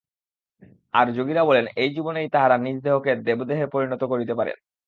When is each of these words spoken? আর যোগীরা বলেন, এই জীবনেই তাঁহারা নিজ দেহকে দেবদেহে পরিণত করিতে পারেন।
আর 0.93 1.07
যোগীরা 1.17 1.43
বলেন, 1.45 1.65
এই 1.75 1.89
জীবনেই 1.95 2.27
তাঁহারা 2.29 2.57
নিজ 2.57 2.77
দেহকে 2.83 3.11
দেবদেহে 3.27 3.65
পরিণত 3.67 4.01
করিতে 4.03 4.33
পারেন। 4.35 4.57